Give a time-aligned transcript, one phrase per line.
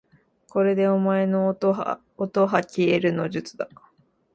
[0.49, 3.69] これでお前のおとはきえるの術だ